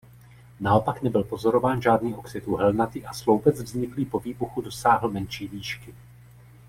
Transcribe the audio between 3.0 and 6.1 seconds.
a sloupec vzniklý po výbuchu dosáhl menší výšky.